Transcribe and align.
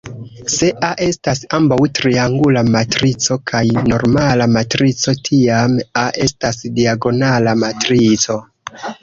Se 0.51 0.67
"A" 0.85 0.87
estas 1.07 1.41
ambaŭ 1.57 1.75
triangula 1.99 2.63
matrico 2.75 3.37
kaj 3.51 3.61
normala 3.93 4.49
matrico, 4.55 5.15
tiam 5.31 5.77
"A" 6.07 6.07
estas 6.27 6.61
diagonala 6.81 7.57
matrico. 7.67 8.41